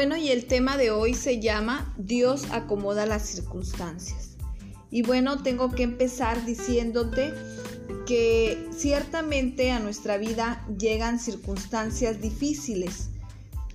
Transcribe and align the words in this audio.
bueno, 0.00 0.16
y 0.16 0.30
el 0.30 0.46
tema 0.46 0.78
de 0.78 0.90
hoy 0.90 1.12
se 1.12 1.40
llama 1.40 1.92
Dios 1.98 2.44
acomoda 2.52 3.04
las 3.04 3.20
circunstancias. 3.20 4.38
Y 4.90 5.02
bueno, 5.02 5.42
tengo 5.42 5.72
que 5.72 5.82
empezar 5.82 6.46
diciéndote 6.46 7.34
que 8.06 8.66
ciertamente 8.74 9.72
a 9.72 9.78
nuestra 9.78 10.16
vida 10.16 10.66
llegan 10.78 11.20
circunstancias 11.20 12.18
difíciles, 12.18 13.10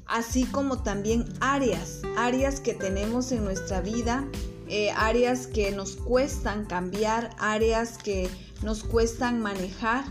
así 0.07 0.45
como 0.45 0.81
también 0.81 1.25
áreas, 1.41 2.01
áreas 2.17 2.59
que 2.59 2.73
tenemos 2.73 3.31
en 3.31 3.43
nuestra 3.43 3.81
vida, 3.81 4.27
eh, 4.67 4.89
áreas 4.97 5.45
que 5.45 5.73
nos 5.73 5.95
cuestan 5.95 6.65
cambiar, 6.65 7.35
áreas 7.37 7.99
que 7.99 8.31
nos 8.63 8.83
cuestan 8.83 9.41
manejar 9.41 10.05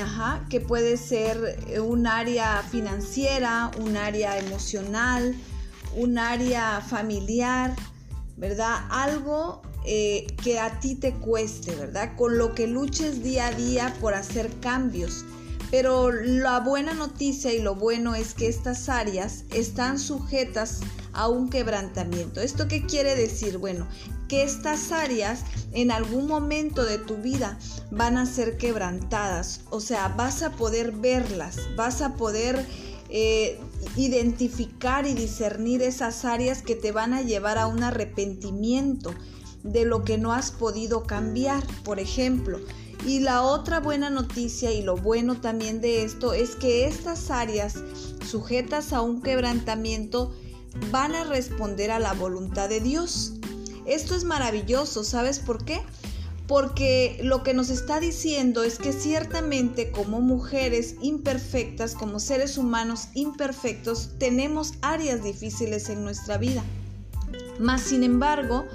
Ajá, 0.00 0.44
que 0.50 0.60
puede 0.60 0.96
ser 0.96 1.58
eh, 1.68 1.80
un 1.80 2.06
área 2.06 2.62
financiera, 2.62 3.70
un 3.80 3.96
área 3.96 4.38
emocional, 4.38 5.34
un 5.96 6.18
área 6.18 6.80
familiar, 6.80 7.74
¿verdad? 8.36 8.86
Algo 8.90 9.62
eh, 9.86 10.26
que 10.42 10.58
a 10.58 10.80
ti 10.80 10.94
te 10.94 11.12
cueste, 11.12 11.74
¿verdad? 11.76 12.16
Con 12.16 12.38
lo 12.38 12.54
que 12.54 12.66
luches 12.66 13.22
día 13.22 13.48
a 13.48 13.52
día 13.52 13.94
por 14.00 14.14
hacer 14.14 14.50
cambios. 14.60 15.24
Pero 15.70 16.12
la 16.12 16.60
buena 16.60 16.94
noticia 16.94 17.52
y 17.52 17.60
lo 17.60 17.74
bueno 17.74 18.14
es 18.14 18.34
que 18.34 18.48
estas 18.48 18.88
áreas 18.88 19.44
están 19.52 19.98
sujetas 19.98 20.80
a 21.12 21.28
un 21.28 21.50
quebrantamiento. 21.50 22.40
¿Esto 22.40 22.68
qué 22.68 22.86
quiere 22.86 23.14
decir? 23.14 23.58
Bueno, 23.58 23.86
estas 24.36 24.92
áreas 24.92 25.40
en 25.72 25.90
algún 25.90 26.26
momento 26.26 26.84
de 26.84 26.98
tu 26.98 27.16
vida 27.16 27.58
van 27.90 28.16
a 28.16 28.26
ser 28.26 28.56
quebrantadas. 28.56 29.62
O 29.70 29.80
sea, 29.80 30.08
vas 30.08 30.42
a 30.42 30.52
poder 30.52 30.92
verlas, 30.92 31.58
vas 31.76 32.00
a 32.00 32.14
poder 32.14 32.64
eh, 33.08 33.58
identificar 33.96 35.06
y 35.06 35.14
discernir 35.14 35.82
esas 35.82 36.24
áreas 36.24 36.62
que 36.62 36.74
te 36.74 36.92
van 36.92 37.12
a 37.12 37.22
llevar 37.22 37.58
a 37.58 37.66
un 37.66 37.82
arrepentimiento 37.82 39.14
de 39.62 39.84
lo 39.84 40.04
que 40.04 40.18
no 40.18 40.32
has 40.32 40.50
podido 40.50 41.04
cambiar, 41.04 41.64
por 41.84 41.98
ejemplo. 41.98 42.60
Y 43.06 43.20
la 43.20 43.42
otra 43.42 43.80
buena 43.80 44.08
noticia 44.08 44.72
y 44.72 44.82
lo 44.82 44.96
bueno 44.96 45.40
también 45.40 45.80
de 45.80 46.04
esto 46.04 46.32
es 46.32 46.56
que 46.56 46.86
estas 46.86 47.30
áreas 47.30 47.74
sujetas 48.26 48.92
a 48.92 49.02
un 49.02 49.20
quebrantamiento 49.20 50.32
van 50.90 51.14
a 51.14 51.24
responder 51.24 51.90
a 51.90 51.98
la 51.98 52.14
voluntad 52.14 52.68
de 52.68 52.80
Dios. 52.80 53.34
Esto 53.86 54.14
es 54.14 54.24
maravilloso, 54.24 55.04
¿sabes 55.04 55.38
por 55.38 55.64
qué? 55.64 55.80
Porque 56.46 57.18
lo 57.22 57.42
que 57.42 57.54
nos 57.54 57.70
está 57.70 58.00
diciendo 58.00 58.64
es 58.64 58.78
que 58.78 58.92
ciertamente 58.92 59.90
como 59.90 60.20
mujeres 60.20 60.96
imperfectas, 61.00 61.94
como 61.94 62.20
seres 62.20 62.58
humanos 62.58 63.08
imperfectos, 63.14 64.10
tenemos 64.18 64.74
áreas 64.82 65.22
difíciles 65.22 65.88
en 65.88 66.04
nuestra 66.04 66.36
vida. 66.38 66.62
Mas, 67.58 67.82
sin 67.82 68.04
embargo, 68.04 68.66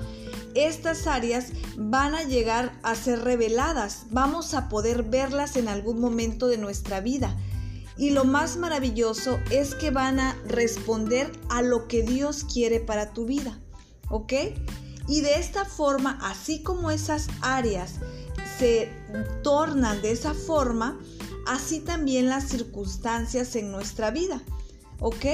estas 0.55 1.05
áreas 1.05 1.47
van 1.77 2.15
a 2.15 2.23
llegar 2.23 2.77
a 2.83 2.95
ser 2.95 3.21
reveladas, 3.23 4.05
vamos 4.09 4.53
a 4.53 4.69
poder 4.69 5.03
verlas 5.03 5.55
en 5.55 5.67
algún 5.67 5.99
momento 5.99 6.47
de 6.47 6.57
nuestra 6.57 7.02
vida. 7.02 7.37
Y 7.97 8.11
lo 8.11 8.23
más 8.23 8.57
maravilloso 8.57 9.39
es 9.52 9.75
que 9.75 9.91
van 9.91 10.19
a 10.19 10.35
responder 10.47 11.31
a 11.49 11.61
lo 11.61 11.87
que 11.87 12.02
Dios 12.02 12.45
quiere 12.45 12.80
para 12.80 13.11
tu 13.11 13.25
vida. 13.25 13.59
¿Ok? 14.09 14.33
Y 15.09 15.21
de 15.21 15.35
esta 15.39 15.65
forma, 15.65 16.17
así 16.21 16.63
como 16.63 16.91
esas 16.91 17.27
áreas 17.41 17.95
se 18.57 18.89
tornan 19.43 20.02
de 20.02 20.11
esa 20.11 20.33
forma, 20.33 20.97
así 21.47 21.80
también 21.80 22.30
las 22.30 22.47
circunstancias 22.47 23.55
en 23.55 23.71
nuestra 23.71 24.11
vida. 24.11 24.42
¿Ok? 24.99 25.25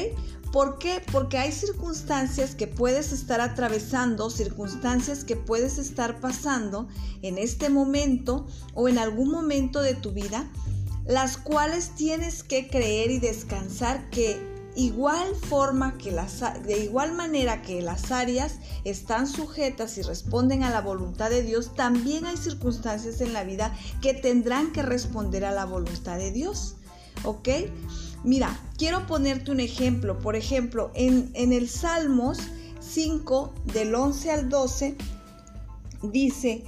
¿Por 0.52 0.78
qué? 0.78 1.04
Porque 1.12 1.38
hay 1.38 1.52
circunstancias 1.52 2.56
que 2.56 2.68
puedes 2.68 3.12
estar 3.12 3.42
atravesando, 3.42 4.30
circunstancias 4.30 5.26
que 5.26 5.36
puedes 5.36 5.78
estar 5.78 6.22
pasando 6.22 6.88
en 7.22 7.38
este 7.38 7.70
momento 7.70 8.48
o 8.74 8.88
en 8.88 8.98
algún 8.98 9.30
momento 9.30 9.82
de 9.82 9.96
tu 9.96 10.12
vida 10.12 10.50
las 11.06 11.38
cuales 11.38 11.92
tienes 11.92 12.44
que 12.44 12.68
creer 12.68 13.12
y 13.12 13.20
descansar 13.20 14.10
que 14.10 14.55
igual 14.76 15.36
forma 15.36 15.98
que 15.98 16.12
las 16.12 16.42
de 16.64 16.84
igual 16.84 17.14
manera 17.14 17.62
que 17.62 17.82
las 17.82 18.12
áreas 18.12 18.56
están 18.84 19.28
sujetas 19.28 19.98
y 19.98 20.02
responden 20.02 20.64
a 20.64 20.70
la 20.70 20.82
voluntad 20.82 21.30
de 21.30 21.44
Dios, 21.44 21.76
también 21.76 22.26
hay 22.26 22.38
circunstancias 22.38 23.22
en 23.22 23.34
la 23.34 23.44
vida 23.44 23.76
que 24.02 24.14
tendrán 24.14 24.72
que 24.72 24.82
responder 24.82 25.46
a 25.46 25.52
la 25.52 25.66
voluntad 25.66 26.18
de 26.18 26.32
Dios. 26.32 26.76
¿Ok? 27.24 27.50
Mira, 28.24 28.60
quiero 28.78 29.08
ponerte 29.08 29.52
un 29.52 29.60
ejemplo. 29.60 30.20
Por 30.20 30.36
ejemplo, 30.36 30.92
en, 30.96 31.32
en 31.34 31.54
el 31.54 31.70
Salmos 31.70 32.40
5, 32.80 33.54
del 33.66 33.96
11 33.96 34.32
al 34.32 34.50
12, 34.50 34.96
dice, 36.04 36.64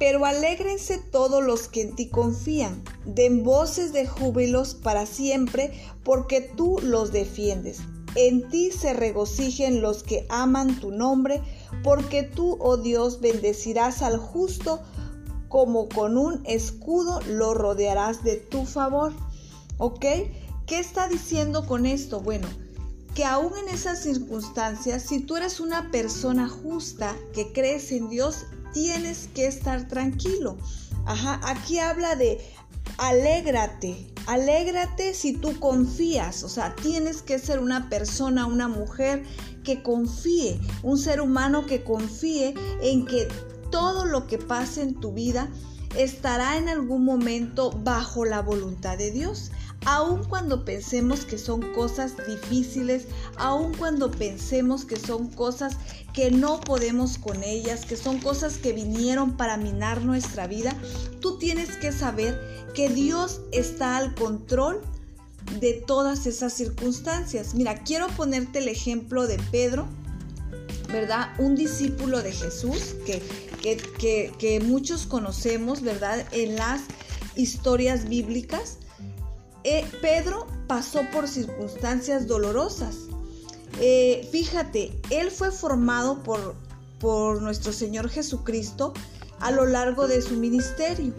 pero 0.00 0.24
alégrense 0.24 0.96
todos 0.96 1.44
los 1.44 1.68
que 1.68 1.82
en 1.82 1.94
ti 1.94 2.08
confían, 2.08 2.82
den 3.04 3.44
voces 3.44 3.92
de 3.92 4.06
júbilos 4.06 4.74
para 4.74 5.04
siempre, 5.04 5.74
porque 6.04 6.40
tú 6.40 6.78
los 6.82 7.12
defiendes. 7.12 7.80
En 8.14 8.48
ti 8.48 8.72
se 8.72 8.94
regocijen 8.94 9.82
los 9.82 10.02
que 10.02 10.26
aman 10.30 10.80
tu 10.80 10.90
nombre, 10.90 11.42
porque 11.84 12.22
tú, 12.22 12.56
oh 12.60 12.78
Dios, 12.78 13.20
bendecirás 13.20 14.00
al 14.00 14.16
justo, 14.16 14.80
como 15.48 15.86
con 15.90 16.16
un 16.16 16.40
escudo 16.46 17.20
lo 17.28 17.52
rodearás 17.52 18.24
de 18.24 18.36
tu 18.36 18.64
favor. 18.64 19.12
¿Ok? 19.76 20.06
¿Qué 20.66 20.78
está 20.78 21.08
diciendo 21.08 21.66
con 21.66 21.84
esto? 21.84 22.20
Bueno, 22.20 22.48
que 23.14 23.26
aún 23.26 23.52
en 23.58 23.68
esas 23.68 24.02
circunstancias, 24.02 25.02
si 25.02 25.20
tú 25.20 25.36
eres 25.36 25.60
una 25.60 25.90
persona 25.90 26.48
justa 26.48 27.14
que 27.34 27.52
crees 27.52 27.92
en 27.92 28.08
Dios, 28.08 28.46
tienes 28.72 29.28
que 29.34 29.46
estar 29.46 29.88
tranquilo. 29.88 30.56
Ajá, 31.06 31.40
aquí 31.44 31.78
habla 31.78 32.16
de 32.16 32.40
alégrate, 32.98 34.12
alégrate 34.26 35.14
si 35.14 35.32
tú 35.32 35.58
confías, 35.58 36.42
o 36.42 36.48
sea, 36.48 36.74
tienes 36.76 37.22
que 37.22 37.38
ser 37.38 37.58
una 37.58 37.88
persona, 37.88 38.46
una 38.46 38.68
mujer 38.68 39.24
que 39.64 39.82
confíe, 39.82 40.60
un 40.82 40.98
ser 40.98 41.20
humano 41.20 41.66
que 41.66 41.82
confíe 41.82 42.54
en 42.82 43.06
que 43.06 43.28
todo 43.70 44.04
lo 44.04 44.26
que 44.26 44.38
pase 44.38 44.82
en 44.82 44.94
tu 44.94 45.12
vida 45.12 45.48
estará 45.96 46.56
en 46.56 46.68
algún 46.68 47.04
momento 47.04 47.70
bajo 47.70 48.24
la 48.24 48.40
voluntad 48.42 48.96
de 48.96 49.10
Dios 49.10 49.50
aun 49.86 50.24
cuando 50.24 50.64
pensemos 50.64 51.24
que 51.24 51.38
son 51.38 51.60
cosas 51.72 52.14
difíciles, 52.26 53.06
aun 53.36 53.74
cuando 53.74 54.10
pensemos 54.10 54.84
que 54.84 54.96
son 54.96 55.28
cosas 55.28 55.76
que 56.12 56.30
no 56.30 56.60
podemos 56.60 57.18
con 57.18 57.42
ellas, 57.42 57.86
que 57.86 57.96
son 57.96 58.18
cosas 58.18 58.58
que 58.58 58.72
vinieron 58.72 59.36
para 59.36 59.56
minar 59.56 60.02
nuestra 60.02 60.46
vida, 60.46 60.76
tú 61.20 61.38
tienes 61.38 61.76
que 61.76 61.92
saber 61.92 62.38
que 62.74 62.88
Dios 62.88 63.40
está 63.52 63.96
al 63.96 64.14
control 64.14 64.80
de 65.58 65.72
todas 65.72 66.26
esas 66.26 66.52
circunstancias. 66.52 67.54
Mira, 67.54 67.82
quiero 67.82 68.08
ponerte 68.08 68.58
el 68.58 68.68
ejemplo 68.68 69.26
de 69.26 69.38
Pedro, 69.50 69.88
¿verdad? 70.92 71.30
Un 71.38 71.56
discípulo 71.56 72.22
de 72.22 72.32
Jesús 72.32 72.96
que, 73.06 73.22
que, 73.62 74.32
que 74.38 74.60
muchos 74.60 75.06
conocemos, 75.06 75.82
¿verdad? 75.82 76.26
En 76.32 76.56
las 76.56 76.82
historias 77.34 78.08
bíblicas. 78.08 78.78
Eh, 79.64 79.84
Pedro 80.00 80.46
pasó 80.66 81.00
por 81.12 81.28
circunstancias 81.28 82.26
dolorosas. 82.26 82.96
Eh, 83.80 84.28
fíjate, 84.32 84.92
él 85.10 85.30
fue 85.30 85.50
formado 85.50 86.22
por, 86.22 86.54
por 86.98 87.42
nuestro 87.42 87.72
Señor 87.72 88.08
Jesucristo 88.08 88.92
a 89.38 89.50
lo 89.50 89.66
largo 89.66 90.06
de 90.06 90.22
su 90.22 90.36
ministerio. 90.36 91.14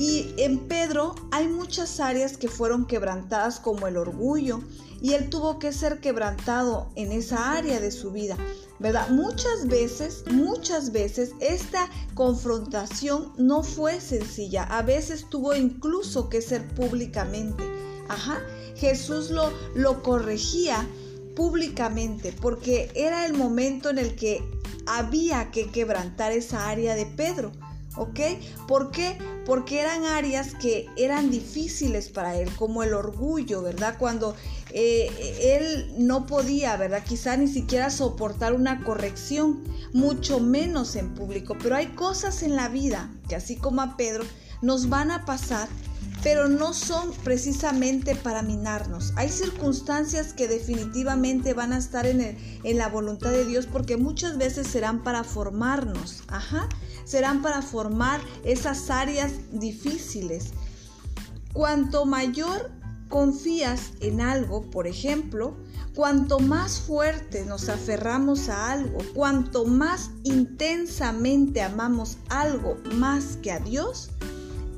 Y 0.00 0.32
en 0.38 0.60
Pedro 0.60 1.14
hay 1.30 1.46
muchas 1.46 2.00
áreas 2.00 2.38
que 2.38 2.48
fueron 2.48 2.86
quebrantadas 2.86 3.60
como 3.60 3.86
el 3.86 3.98
orgullo 3.98 4.62
y 5.02 5.12
él 5.12 5.28
tuvo 5.28 5.58
que 5.58 5.74
ser 5.74 6.00
quebrantado 6.00 6.88
en 6.94 7.12
esa 7.12 7.52
área 7.52 7.80
de 7.80 7.90
su 7.90 8.10
vida, 8.10 8.38
¿verdad? 8.78 9.10
Muchas 9.10 9.66
veces, 9.66 10.24
muchas 10.30 10.92
veces 10.92 11.32
esta 11.40 11.86
confrontación 12.14 13.34
no 13.36 13.62
fue 13.62 14.00
sencilla, 14.00 14.62
a 14.62 14.80
veces 14.80 15.26
tuvo 15.28 15.54
incluso 15.54 16.30
que 16.30 16.40
ser 16.40 16.66
públicamente. 16.68 17.62
Ajá, 18.08 18.40
Jesús 18.76 19.28
lo, 19.28 19.52
lo 19.74 20.02
corregía 20.02 20.88
públicamente 21.36 22.34
porque 22.40 22.90
era 22.94 23.26
el 23.26 23.34
momento 23.34 23.90
en 23.90 23.98
el 23.98 24.16
que 24.16 24.42
había 24.86 25.50
que 25.50 25.70
quebrantar 25.70 26.32
esa 26.32 26.70
área 26.70 26.94
de 26.94 27.04
Pedro. 27.04 27.52
¿Ok? 28.00 28.18
¿Por 28.66 28.90
qué? 28.92 29.18
Porque 29.44 29.78
eran 29.78 30.04
áreas 30.04 30.54
que 30.54 30.86
eran 30.96 31.30
difíciles 31.30 32.08
para 32.08 32.34
él, 32.34 32.50
como 32.56 32.82
el 32.82 32.94
orgullo, 32.94 33.60
¿verdad? 33.60 33.96
Cuando 33.98 34.34
eh, 34.70 35.58
él 35.58 35.92
no 35.98 36.24
podía, 36.24 36.78
¿verdad? 36.78 37.04
Quizá 37.04 37.36
ni 37.36 37.46
siquiera 37.46 37.90
soportar 37.90 38.54
una 38.54 38.82
corrección, 38.84 39.62
mucho 39.92 40.40
menos 40.40 40.96
en 40.96 41.12
público. 41.14 41.58
Pero 41.62 41.76
hay 41.76 41.88
cosas 41.88 42.42
en 42.42 42.56
la 42.56 42.70
vida 42.70 43.10
que 43.28 43.36
así 43.36 43.56
como 43.56 43.82
a 43.82 43.98
Pedro 43.98 44.24
nos 44.62 44.88
van 44.88 45.10
a 45.10 45.26
pasar 45.26 45.68
pero 46.22 46.48
no 46.48 46.74
son 46.74 47.12
precisamente 47.24 48.14
para 48.14 48.42
minarnos. 48.42 49.12
Hay 49.16 49.30
circunstancias 49.30 50.34
que 50.34 50.48
definitivamente 50.48 51.54
van 51.54 51.72
a 51.72 51.78
estar 51.78 52.06
en, 52.06 52.36
en 52.62 52.78
la 52.78 52.88
voluntad 52.88 53.30
de 53.30 53.44
Dios 53.44 53.66
porque 53.66 53.96
muchas 53.96 54.36
veces 54.36 54.66
serán 54.66 55.02
para 55.02 55.24
formarnos, 55.24 56.22
ajá, 56.28 56.68
serán 57.10 57.42
para 57.42 57.60
formar 57.60 58.20
esas 58.44 58.88
áreas 58.88 59.32
difíciles. 59.50 60.52
Cuanto 61.52 62.06
mayor 62.06 62.70
confías 63.08 63.92
en 64.00 64.20
algo, 64.20 64.70
por 64.70 64.86
ejemplo, 64.86 65.56
cuanto 65.96 66.38
más 66.38 66.78
fuerte 66.78 67.44
nos 67.44 67.68
aferramos 67.68 68.48
a 68.48 68.70
algo, 68.70 68.98
cuanto 69.12 69.64
más 69.64 70.10
intensamente 70.22 71.62
amamos 71.62 72.18
algo 72.28 72.76
más 72.94 73.38
que 73.42 73.50
a 73.50 73.58
Dios, 73.58 74.10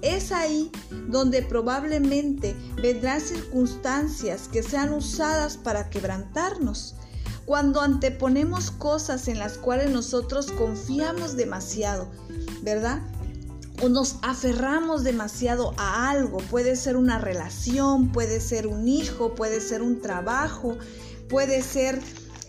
es 0.01 0.33
ahí 0.33 0.73
donde 1.09 1.43
probablemente 1.43 2.57
vendrán 2.83 3.21
circunstancias 3.21 4.49
que 4.51 4.63
sean 4.63 4.95
usadas 4.95 5.59
para 5.59 5.91
quebrantarnos. 5.91 6.97
Cuando 7.47 7.81
anteponemos 7.81 8.71
cosas 8.71 9.29
en 9.29 9.39
las 9.39 9.59
cuales 9.59 9.91
nosotros 9.91 10.53
confiamos 10.53 11.37
demasiado, 11.37 12.09
¿verdad? 12.63 13.03
O 13.83 13.89
nos 13.89 14.17
aferramos 14.23 15.03
demasiado 15.03 15.75
a 15.77 16.11
algo, 16.11 16.39
puede 16.39 16.77
ser 16.77 16.97
una 16.97 17.19
relación, 17.19 18.13
puede 18.13 18.41
ser 18.41 18.67
un 18.69 18.87
hijo, 18.87 19.35
puede 19.35 19.61
ser 19.61 19.83
un 19.83 20.01
trabajo, 20.01 20.77
puede 21.29 21.63
ser 21.63 22.01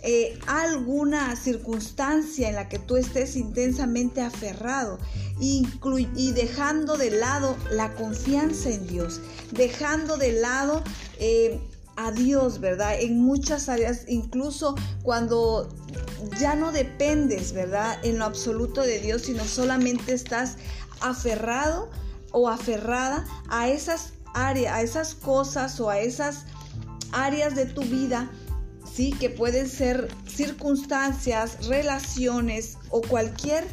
eh, 0.06 0.38
alguna 0.48 1.36
circunstancia 1.38 2.50
en 2.50 2.56
la 2.56 2.68
que 2.68 2.78
tú 2.78 2.98
estés 2.98 3.38
intensamente 3.38 4.20
aferrado 4.22 5.00
y 5.40 6.32
dejando 6.34 6.98
de 6.98 7.10
lado 7.10 7.56
la 7.72 7.94
confianza 7.96 8.70
en 8.70 8.86
Dios, 8.86 9.22
dejando 9.52 10.18
de 10.18 10.34
lado 10.34 10.84
eh, 11.20 11.62
a 11.96 12.12
Dios, 12.12 12.60
¿verdad? 12.60 13.00
En 13.00 13.22
muchas 13.22 13.70
áreas, 13.70 14.06
incluso 14.08 14.76
cuando 15.04 15.70
ya 16.40 16.56
no 16.56 16.72
dependes, 16.72 17.54
¿verdad? 17.54 17.98
En 18.04 18.20
lo 18.20 18.26
absoluto 18.26 18.82
de 18.82 19.00
Dios, 19.00 19.24
sino 19.24 19.44
solamente 19.46 20.14
estás 20.14 20.58
aferrado 21.02 21.90
o 22.32 22.50
aferrada 22.50 23.26
a 23.50 23.70
esas 23.70 24.14
áreas, 24.34 24.74
a 24.74 24.82
esas 24.82 25.16
cosas 25.16 25.80
o 25.80 25.90
a 25.90 26.00
esas 26.00 26.46
áreas 27.12 27.56
de 27.56 27.66
tu 27.66 27.82
vida 27.82 28.30
¿sí? 28.94 29.12
Que 29.12 29.30
pueden 29.30 29.68
ser 29.68 30.08
circunstancias, 30.28 31.68
relaciones 31.68 32.78
o 32.90 33.02
cualquier, 33.02 33.66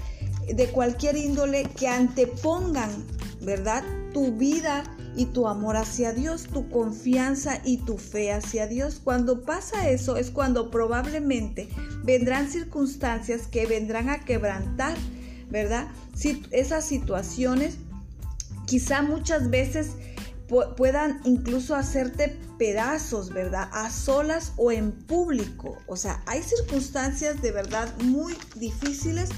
de 0.52 0.68
cualquier 0.70 1.16
índole 1.16 1.64
que 1.64 1.88
antepongan, 1.88 3.04
¿verdad? 3.42 3.84
Tu 4.12 4.32
vida 4.32 4.84
y 5.16 5.26
tu 5.26 5.48
amor 5.48 5.76
hacia 5.76 6.12
Dios, 6.12 6.44
tu 6.44 6.68
confianza 6.70 7.60
y 7.64 7.78
tu 7.78 7.98
fe 7.98 8.32
hacia 8.32 8.66
Dios. 8.66 9.00
Cuando 9.02 9.42
pasa 9.42 9.88
eso 9.88 10.16
es 10.16 10.30
cuando 10.30 10.70
probablemente 10.70 11.68
vendrán 12.04 12.50
circunstancias 12.50 13.46
que 13.46 13.66
vendrán 13.66 14.08
a 14.08 14.24
quebrantar, 14.24 14.96
¿verdad? 15.50 15.88
Si, 16.14 16.42
esas 16.50 16.84
situaciones 16.84 17.76
quizá 18.66 19.02
muchas 19.02 19.50
veces 19.50 19.92
puedan 20.76 21.20
incluso 21.24 21.76
hacerte 21.76 22.36
pedazos, 22.58 23.32
¿verdad? 23.32 23.68
A 23.72 23.90
solas 23.90 24.52
o 24.56 24.72
en 24.72 24.92
público. 24.92 25.78
O 25.86 25.96
sea, 25.96 26.22
hay 26.26 26.42
circunstancias 26.42 27.40
de 27.40 27.52
verdad 27.52 27.88
muy 28.02 28.34
difíciles 28.56 29.30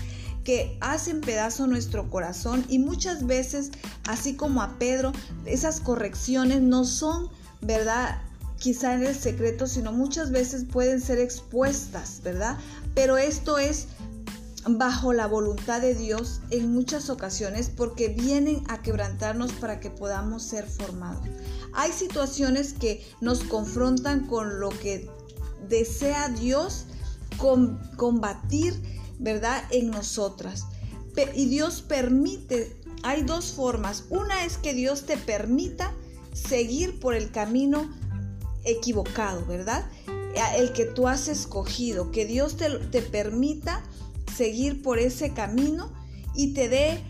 que 0.44 0.76
hacen 0.80 1.20
pedazo 1.20 1.66
nuestro 1.66 2.10
corazón 2.10 2.64
y 2.68 2.78
muchas 2.78 3.26
veces, 3.26 3.70
así 4.08 4.34
como 4.34 4.62
a 4.62 4.78
Pedro, 4.78 5.12
esas 5.44 5.80
correcciones 5.80 6.62
no 6.62 6.84
son, 6.84 7.28
¿verdad? 7.60 8.20
Quizá 8.58 8.94
en 8.94 9.04
el 9.04 9.14
secreto, 9.14 9.66
sino 9.66 9.92
muchas 9.92 10.30
veces 10.30 10.64
pueden 10.64 11.00
ser 11.00 11.18
expuestas, 11.18 12.20
¿verdad? 12.22 12.58
Pero 12.94 13.16
esto 13.16 13.58
es 13.58 13.88
bajo 14.64 15.12
la 15.12 15.26
voluntad 15.26 15.80
de 15.80 15.94
Dios 15.94 16.40
en 16.50 16.72
muchas 16.72 17.10
ocasiones 17.10 17.68
porque 17.68 18.08
vienen 18.08 18.62
a 18.68 18.82
quebrantarnos 18.82 19.52
para 19.52 19.80
que 19.80 19.90
podamos 19.90 20.42
ser 20.44 20.66
formados. 20.66 21.26
Hay 21.74 21.90
situaciones 21.92 22.72
que 22.72 23.04
nos 23.20 23.42
confrontan 23.42 24.26
con 24.26 24.60
lo 24.60 24.68
que 24.70 25.10
desea 25.68 26.28
Dios 26.28 26.86
combatir, 27.96 28.80
¿verdad? 29.22 29.64
En 29.70 29.90
nosotras. 29.90 30.66
Y 31.34 31.46
Dios 31.46 31.82
permite, 31.82 32.76
hay 33.02 33.22
dos 33.22 33.52
formas. 33.52 34.04
Una 34.10 34.44
es 34.44 34.58
que 34.58 34.74
Dios 34.74 35.06
te 35.06 35.16
permita 35.16 35.94
seguir 36.32 37.00
por 37.00 37.14
el 37.14 37.30
camino 37.30 37.90
equivocado, 38.64 39.44
¿verdad? 39.46 39.88
El 40.56 40.72
que 40.72 40.86
tú 40.86 41.08
has 41.08 41.28
escogido, 41.28 42.10
que 42.10 42.24
Dios 42.26 42.56
te, 42.56 42.70
te 42.70 43.02
permita 43.02 43.82
seguir 44.36 44.82
por 44.82 44.98
ese 44.98 45.32
camino 45.32 45.92
y 46.34 46.54
te 46.54 46.68
dé 46.68 47.02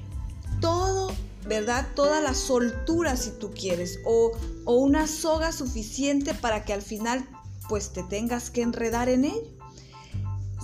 todo, 0.60 1.12
¿verdad? 1.46 1.86
Toda 1.94 2.20
la 2.20 2.34
soltura 2.34 3.16
si 3.16 3.30
tú 3.30 3.52
quieres 3.52 4.00
o, 4.04 4.32
o 4.64 4.74
una 4.74 5.06
soga 5.06 5.52
suficiente 5.52 6.34
para 6.34 6.64
que 6.64 6.72
al 6.72 6.82
final 6.82 7.26
pues 7.68 7.92
te 7.92 8.02
tengas 8.02 8.50
que 8.50 8.62
enredar 8.62 9.08
en 9.08 9.24
ello. 9.24 9.61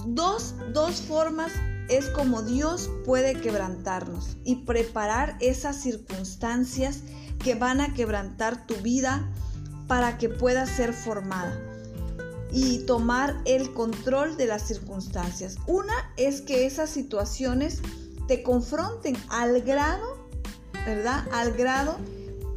Dos, 0.06 0.55
dos 0.73 1.00
formas 1.03 1.53
es 1.89 2.09
como 2.11 2.43
Dios 2.43 2.91
puede 3.05 3.35
quebrantarnos 3.35 4.37
y 4.45 4.56
preparar 4.56 5.37
esas 5.41 5.77
circunstancias 5.77 7.00
que 7.43 7.55
van 7.55 7.81
a 7.81 7.95
quebrantar 7.95 8.67
tu 8.67 8.75
vida 8.77 9.31
para 9.87 10.19
que 10.19 10.29
pueda 10.29 10.67
ser 10.67 10.93
formada 10.93 11.59
y 12.53 12.81
tomar 12.81 13.41
el 13.45 13.73
control 13.73 14.37
de 14.37 14.47
las 14.47 14.62
circunstancias. 14.62 15.56
Una 15.67 15.95
es 16.17 16.41
que 16.41 16.67
esas 16.67 16.91
situaciones 16.91 17.81
te 18.27 18.43
confronten 18.43 19.17
al 19.29 19.62
grado, 19.62 20.29
¿verdad? 20.85 21.27
Al 21.33 21.53
grado 21.53 21.97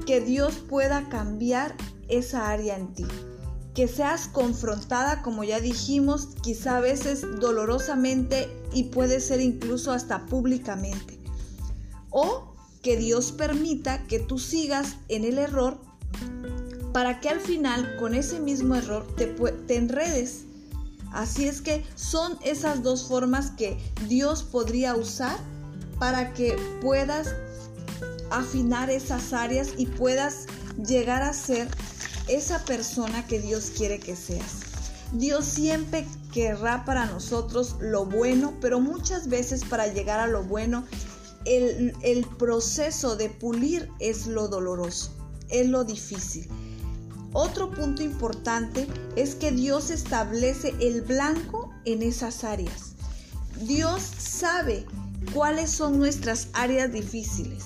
que 0.05 0.19
Dios 0.19 0.55
pueda 0.69 1.09
cambiar 1.09 1.75
esa 2.07 2.49
área 2.49 2.75
en 2.75 2.93
ti. 2.93 3.05
Que 3.81 3.87
seas 3.87 4.27
confrontada, 4.27 5.23
como 5.23 5.43
ya 5.43 5.59
dijimos, 5.59 6.27
quizá 6.43 6.77
a 6.77 6.81
veces 6.81 7.25
dolorosamente 7.39 8.47
y 8.71 8.83
puede 8.83 9.19
ser 9.19 9.41
incluso 9.41 9.91
hasta 9.91 10.27
públicamente. 10.27 11.17
O 12.11 12.53
que 12.83 12.95
Dios 12.95 13.31
permita 13.31 14.03
que 14.03 14.19
tú 14.19 14.37
sigas 14.37 14.97
en 15.07 15.25
el 15.25 15.39
error 15.39 15.79
para 16.93 17.21
que 17.21 17.29
al 17.29 17.39
final 17.39 17.95
con 17.97 18.13
ese 18.13 18.39
mismo 18.39 18.75
error 18.75 19.07
te, 19.15 19.75
enredes. 19.75 20.43
Así 21.11 21.47
es 21.47 21.63
que 21.63 21.83
son 21.95 22.37
esas 22.43 22.83
dos 22.83 23.07
formas 23.07 23.49
que 23.49 23.79
Dios 24.07 24.43
podría 24.43 24.95
usar 24.95 25.39
para 25.97 26.33
que 26.33 26.55
puedas 26.83 27.33
afinar 28.29 28.91
esas 28.91 29.33
áreas 29.33 29.69
y 29.75 29.87
puedas 29.87 30.45
llegar 30.85 31.23
a 31.23 31.33
ser 31.33 31.67
esa 32.31 32.63
persona 32.65 33.27
que 33.27 33.39
Dios 33.39 33.71
quiere 33.75 33.99
que 33.99 34.15
seas. 34.15 34.61
Dios 35.11 35.45
siempre 35.45 36.07
querrá 36.31 36.85
para 36.85 37.05
nosotros 37.05 37.75
lo 37.81 38.05
bueno, 38.05 38.53
pero 38.61 38.79
muchas 38.79 39.27
veces 39.27 39.65
para 39.65 39.87
llegar 39.87 40.21
a 40.21 40.27
lo 40.27 40.43
bueno, 40.43 40.85
el, 41.43 41.93
el 42.01 42.25
proceso 42.25 43.17
de 43.17 43.29
pulir 43.29 43.89
es 43.99 44.27
lo 44.27 44.47
doloroso, 44.47 45.11
es 45.49 45.67
lo 45.67 45.83
difícil. 45.83 46.47
Otro 47.33 47.71
punto 47.71 48.03
importante 48.03 48.87
es 49.15 49.35
que 49.35 49.51
Dios 49.51 49.89
establece 49.89 50.73
el 50.79 51.01
blanco 51.01 51.69
en 51.85 52.01
esas 52.01 52.43
áreas. 52.45 52.93
Dios 53.61 54.01
sabe 54.01 54.85
cuáles 55.33 55.69
son 55.69 55.99
nuestras 55.99 56.47
áreas 56.53 56.91
difíciles. 56.91 57.65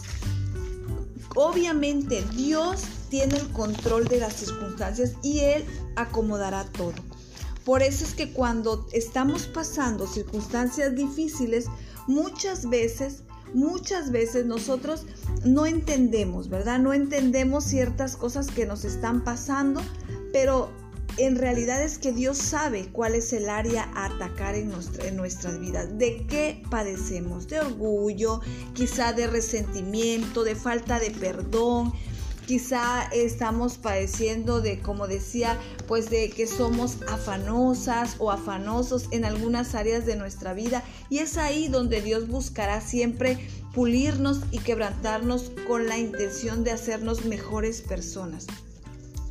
Obviamente 1.35 2.23
Dios 2.35 2.81
tiene 3.09 3.37
el 3.37 3.47
control 3.51 4.07
de 4.07 4.19
las 4.19 4.33
circunstancias 4.33 5.13
y 5.21 5.39
Él 5.39 5.65
acomodará 5.95 6.65
todo. 6.65 6.93
Por 7.63 7.81
eso 7.81 8.05
es 8.05 8.13
que 8.13 8.31
cuando 8.31 8.87
estamos 8.93 9.47
pasando 9.47 10.05
circunstancias 10.05 10.95
difíciles, 10.95 11.65
muchas 12.07 12.69
veces 12.69 13.23
muchas 13.53 14.11
veces 14.11 14.45
nosotros 14.45 15.05
no 15.43 15.65
entendemos, 15.65 16.49
¿verdad? 16.49 16.79
No 16.79 16.93
entendemos 16.93 17.63
ciertas 17.63 18.17
cosas 18.17 18.47
que 18.47 18.65
nos 18.65 18.83
están 18.85 19.23
pasando, 19.23 19.81
pero 20.33 20.69
en 21.17 21.37
realidad 21.37 21.81
es 21.81 21.97
que 21.97 22.11
Dios 22.11 22.37
sabe 22.37 22.89
cuál 22.91 23.15
es 23.15 23.31
el 23.31 23.49
área 23.49 23.89
a 23.95 24.05
atacar 24.05 24.55
en, 24.55 24.73
en, 24.99 25.15
nuestras 25.15 25.59
vidas. 25.59 25.97
¿De 25.97 26.25
qué 26.27 26.61
padecemos? 26.69 27.47
De 27.47 27.61
orgullo, 27.61 28.41
quizá 28.73 29.13
de 29.13 29.27
resentimiento, 29.27 30.43
de 30.43 30.55
falta 30.55 30.99
de 30.99 31.11
perdón, 31.11 31.93
quizá 32.45 33.03
estamos 33.11 33.77
padeciendo 33.77 34.61
de, 34.61 34.79
como 34.79 35.07
decía, 35.07 35.59
pues 35.87 36.09
de 36.09 36.29
que 36.29 36.47
somos 36.47 36.97
afanosas 37.07 38.15
o 38.19 38.31
afanosos 38.31 39.07
en 39.11 39.25
algunas 39.25 39.75
áreas 39.75 40.05
de 40.05 40.15
nuestra 40.15 40.53
vida. 40.53 40.83
Y 41.09 41.19
es 41.19 41.37
ahí 41.37 41.67
donde 41.67 42.01
Dios 42.01 42.27
buscará 42.27 42.81
siempre 42.81 43.39
pulirnos 43.73 44.41
y 44.51 44.59
quebrantarnos 44.59 45.51
con 45.67 45.87
la 45.87 45.97
intención 45.97 46.63
de 46.63 46.71
hacernos 46.71 47.25
mejores 47.25 47.81
personas. 47.81 48.47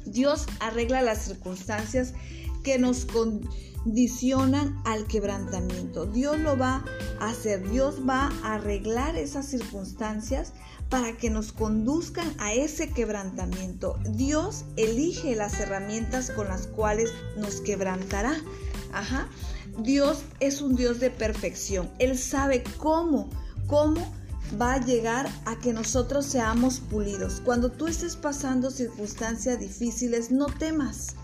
Dios 0.04 0.46
arregla 0.60 1.02
las 1.02 1.24
circunstancias 1.24 2.12
que 2.64 2.78
nos 2.78 3.04
condicionan 3.04 4.82
al 4.84 5.06
quebrantamiento. 5.06 6.06
Dios 6.06 6.40
lo 6.40 6.58
va 6.58 6.84
a 7.20 7.28
hacer, 7.28 7.70
Dios 7.70 8.00
va 8.08 8.32
a 8.42 8.54
arreglar 8.54 9.14
esas 9.14 9.46
circunstancias 9.46 10.52
para 10.88 11.16
que 11.16 11.30
nos 11.30 11.52
conduzcan 11.52 12.34
a 12.38 12.52
ese 12.52 12.90
quebrantamiento. 12.90 13.98
Dios 14.10 14.64
elige 14.76 15.36
las 15.36 15.60
herramientas 15.60 16.30
con 16.30 16.48
las 16.48 16.66
cuales 16.66 17.12
nos 17.36 17.60
quebrantará. 17.60 18.34
Ajá. 18.92 19.28
Dios 19.78 20.22
es 20.40 20.60
un 20.60 20.76
Dios 20.76 21.00
de 21.00 21.10
perfección. 21.10 21.90
Él 21.98 22.16
sabe 22.16 22.62
cómo, 22.78 23.28
cómo 23.66 24.00
va 24.60 24.74
a 24.74 24.84
llegar 24.84 25.28
a 25.46 25.58
que 25.58 25.72
nosotros 25.72 26.26
seamos 26.26 26.80
pulidos. 26.80 27.40
Cuando 27.44 27.70
tú 27.70 27.86
estés 27.88 28.16
pasando 28.16 28.70
circunstancias 28.70 29.58
difíciles, 29.58 30.30
no 30.30 30.46
temas. 30.46 31.16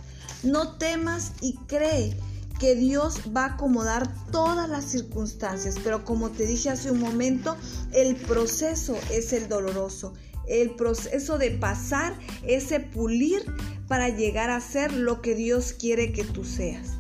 No 0.43 0.77
temas 0.77 1.33
y 1.41 1.57
cree 1.67 2.17
que 2.59 2.75
Dios 2.75 3.21
va 3.35 3.45
a 3.45 3.55
acomodar 3.55 4.13
todas 4.31 4.69
las 4.69 4.85
circunstancias, 4.85 5.77
pero 5.83 6.05
como 6.05 6.31
te 6.31 6.47
dije 6.47 6.69
hace 6.69 6.91
un 6.91 7.01
momento, 7.01 7.57
el 7.93 8.17
proceso 8.17 8.97
es 9.11 9.33
el 9.33 9.49
doloroso. 9.49 10.13
El 10.47 10.75
proceso 10.75 11.39
de 11.39 11.53
pasar, 11.53 12.15
ese 12.43 12.81
pulir 12.81 13.43
para 13.89 14.09
llegar 14.09 14.51
a 14.51 14.61
ser 14.61 14.93
lo 14.93 15.23
que 15.23 15.35
Dios 15.35 15.73
quiere 15.73 16.13
que 16.13 16.25
tú 16.25 16.45
seas. 16.45 16.99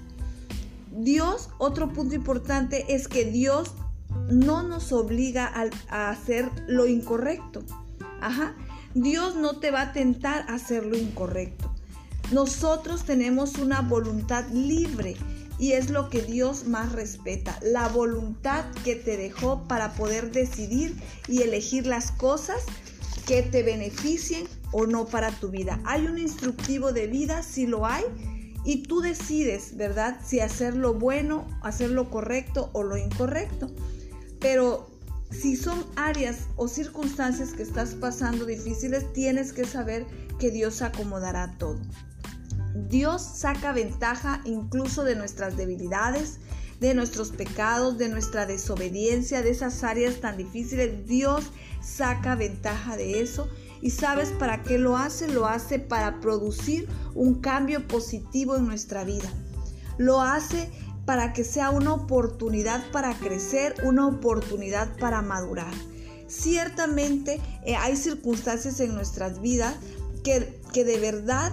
Dios, 0.92 1.50
otro 1.58 1.92
punto 1.92 2.14
importante 2.14 2.94
es 2.94 3.08
que 3.08 3.24
Dios 3.24 3.74
no 4.28 4.62
nos 4.62 4.92
obliga 4.92 5.52
a, 5.88 6.10
hacer 6.10 6.50
lo 6.66 6.86
incorrecto. 6.86 7.62
Ajá. 8.20 8.54
Dios 8.94 9.36
no 9.36 9.58
te 9.60 9.70
va 9.70 9.82
a 9.82 9.92
tentar 9.92 10.46
a 10.48 10.54
hacer 10.54 10.84
lo 10.84 10.96
incorrecto. 10.96 11.69
Nosotros 12.30 13.04
tenemos 13.04 13.56
una 13.58 13.80
voluntad 13.80 14.48
libre 14.50 15.16
y 15.58 15.72
es 15.72 15.90
lo 15.90 16.08
que 16.08 16.22
Dios 16.22 16.64
más 16.66 16.92
respeta, 16.92 17.58
la 17.60 17.88
voluntad 17.88 18.64
que 18.84 18.94
te 18.94 19.16
dejó 19.16 19.66
para 19.68 19.92
poder 19.92 20.30
decidir 20.30 20.96
y 21.28 21.42
elegir 21.42 21.86
las 21.86 22.12
cosas 22.12 22.62
que 23.26 23.42
te 23.42 23.62
beneficien 23.62 24.46
o 24.72 24.86
no 24.86 25.06
para 25.06 25.30
tu 25.32 25.50
vida. 25.50 25.80
Hay 25.84 26.06
un 26.06 26.18
instructivo 26.18 26.92
de 26.92 27.08
vida, 27.08 27.42
si 27.42 27.66
lo 27.66 27.84
hay, 27.84 28.04
y 28.64 28.84
tú 28.84 29.00
decides, 29.00 29.76
¿verdad? 29.76 30.20
Si 30.24 30.40
hacer 30.40 30.76
lo 30.76 30.94
bueno, 30.94 31.46
hacer 31.62 31.90
lo 31.90 32.10
correcto 32.10 32.70
o 32.72 32.82
lo 32.82 32.96
incorrecto. 32.96 33.70
Pero 34.38 34.88
si 35.30 35.56
son 35.56 35.84
áreas 35.96 36.46
o 36.56 36.68
circunstancias 36.68 37.52
que 37.52 37.62
estás 37.62 37.94
pasando 37.94 38.46
difíciles, 38.46 39.12
tienes 39.12 39.52
que 39.52 39.64
saber 39.64 40.06
que 40.38 40.50
Dios 40.50 40.80
acomodará 40.80 41.56
todo. 41.58 41.80
Dios 42.88 43.22
saca 43.22 43.72
ventaja 43.72 44.40
incluso 44.44 45.04
de 45.04 45.16
nuestras 45.16 45.56
debilidades, 45.56 46.38
de 46.80 46.94
nuestros 46.94 47.30
pecados, 47.30 47.98
de 47.98 48.08
nuestra 48.08 48.46
desobediencia, 48.46 49.42
de 49.42 49.50
esas 49.50 49.84
áreas 49.84 50.20
tan 50.20 50.36
difíciles. 50.36 51.06
Dios 51.06 51.50
saca 51.82 52.34
ventaja 52.34 52.96
de 52.96 53.20
eso. 53.20 53.48
¿Y 53.82 53.90
sabes 53.90 54.30
para 54.30 54.62
qué 54.62 54.78
lo 54.78 54.96
hace? 54.96 55.28
Lo 55.28 55.46
hace 55.46 55.78
para 55.78 56.20
producir 56.20 56.88
un 57.14 57.40
cambio 57.40 57.86
positivo 57.86 58.56
en 58.56 58.66
nuestra 58.66 59.04
vida. 59.04 59.30
Lo 59.98 60.20
hace 60.20 60.70
para 61.04 61.32
que 61.32 61.44
sea 61.44 61.70
una 61.70 61.92
oportunidad 61.92 62.90
para 62.92 63.14
crecer, 63.14 63.74
una 63.84 64.06
oportunidad 64.06 64.96
para 64.98 65.22
madurar. 65.22 65.72
Ciertamente 66.28 67.40
eh, 67.64 67.74
hay 67.74 67.96
circunstancias 67.96 68.80
en 68.80 68.94
nuestras 68.94 69.40
vidas 69.40 69.74
que, 70.22 70.60
que 70.72 70.84
de 70.84 70.98
verdad 70.98 71.52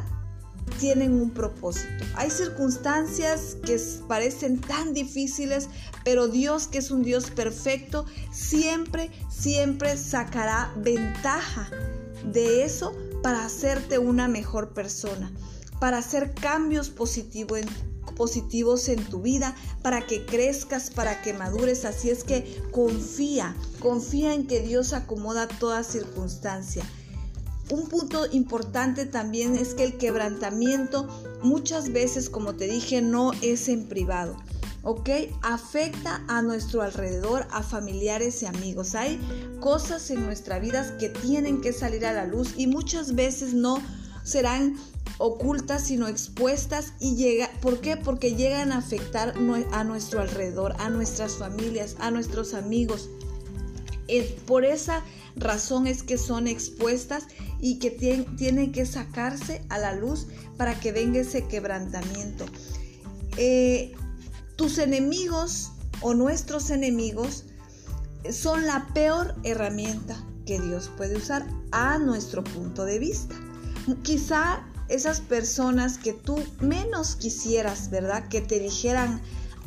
tienen 0.80 1.14
un 1.14 1.32
propósito. 1.32 2.06
Hay 2.16 2.30
circunstancias 2.30 3.58
que 3.66 3.80
parecen 4.08 4.62
tan 4.62 4.94
difíciles, 4.94 5.70
pero 6.04 6.28
Dios, 6.28 6.68
que 6.68 6.78
es 6.80 6.92
un 6.92 7.04
Dios 7.04 7.30
perfecto, 7.32 8.06
siempre, 8.32 9.12
siempre 9.30 9.98
sacará 9.98 10.74
ventaja 10.78 11.70
de 12.32 12.64
eso 12.64 12.96
para 13.24 13.46
hacerte 13.46 13.98
una 13.98 14.28
mejor 14.28 14.74
persona, 14.74 15.32
para 15.80 15.98
hacer 15.98 16.34
cambios 16.34 16.90
positivos 16.90 17.60
en, 18.90 19.06
tu 19.06 19.22
vida, 19.22 19.56
para 19.82 20.06
que 20.06 20.26
crezcas, 20.26 20.90
para 20.90 21.22
que 21.22 21.34
madures. 21.34 21.86
Así 21.86 22.10
es 22.10 22.24
que 22.24 22.62
confía, 22.72 23.56
confía 23.80 24.34
en 24.34 24.48
que 24.48 24.62
Dios 24.62 24.94
acomoda 24.94 25.48
toda 25.48 25.84
circunstancia. 25.84 26.84
Un 27.70 27.88
punto 27.88 28.26
importante 28.32 29.06
también 29.06 29.56
es 29.58 29.74
que 29.74 29.84
el 29.84 29.98
quebrantamiento 29.98 31.08
muchas 31.44 31.92
veces, 31.92 32.30
como 32.30 32.56
te 32.56 32.68
dije, 32.68 33.02
no 33.02 33.34
es 33.42 33.68
en 33.68 33.88
privado. 33.88 34.38
¿ok? 34.84 35.10
Afecta 35.42 36.24
a 36.30 36.42
nuestro 36.42 36.82
alrededor, 36.82 37.46
a 37.52 37.62
familiares 37.62 38.42
y 38.42 38.46
amigos. 38.46 38.96
Hay 38.96 39.20
cosas 39.60 40.10
en 40.12 40.26
nuestra 40.26 40.60
vida 40.60 40.98
que 40.98 41.10
tienen 41.10 41.60
que 41.60 41.74
salir 41.74 42.06
a 42.06 42.14
la 42.14 42.26
luz 42.26 42.54
y 42.56 42.68
muchas 42.68 43.14
veces 43.14 43.54
no 43.54 43.82
serán 44.24 44.78
ocultas 45.18 45.84
sino 45.84 46.08
expuestas 46.08 46.94
y 47.00 47.16
llega, 47.16 47.50
¿por 47.62 47.82
qué? 47.82 47.98
Porque 47.98 48.36
llegan 48.36 48.72
a 48.72 48.78
afectar 48.78 49.34
a 49.72 49.84
nuestro 49.84 50.22
alrededor, 50.22 50.74
a 50.80 50.90
nuestras 50.90 51.34
familias, 51.34 51.98
a 52.00 52.10
nuestros 52.12 52.54
amigos. 52.54 53.10
Por 54.46 54.66
esa 54.66 55.04
razón 55.36 55.88
es 55.88 56.04
que 56.04 56.18
son 56.18 56.48
expuestas 56.48 57.28
y 57.60 57.80
que 57.80 57.92
tienen 57.92 58.72
que 58.72 58.86
sacarse 58.86 59.66
a 59.70 59.78
la 59.78 59.94
luz 59.94 60.28
para 60.58 60.80
que 60.80 60.92
venga 60.92 61.20
ese 61.20 61.46
quebrantamiento. 61.48 62.46
Eh, 63.38 63.94
tus 64.56 64.78
enemigos 64.78 65.72
o 66.02 66.14
nuestros 66.14 66.70
enemigos 66.70 67.46
son 68.32 68.66
la 68.66 68.88
peor 68.94 69.36
herramienta 69.44 70.24
que 70.46 70.60
Dios 70.60 70.90
puede 70.98 71.18
usar 71.18 71.46
a 71.72 71.98
nuestro 72.00 72.44
punto 72.44 72.86
de 72.86 73.00
vista. 73.00 73.36
Quizá 74.04 74.66
esas 74.90 75.22
personas 75.22 75.98
que 75.98 76.14
tú 76.14 76.42
menos 76.60 77.16
quisieras, 77.16 77.90
¿verdad? 77.90 78.28
Que 78.30 78.42
te 78.42 78.60
dijeran 78.60 79.22